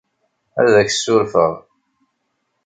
[0.61, 1.53] Ad ak-ssurfeɣ.